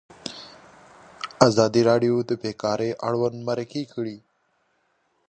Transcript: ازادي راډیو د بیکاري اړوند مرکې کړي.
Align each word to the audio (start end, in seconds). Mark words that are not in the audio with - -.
ازادي 1.47 1.81
راډیو 1.89 2.15
د 2.29 2.31
بیکاري 2.41 2.89
اړوند 3.07 3.37
مرکې 3.47 3.83
کړي. 3.93 4.17